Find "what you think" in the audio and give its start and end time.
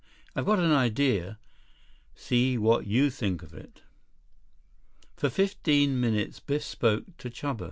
2.57-3.43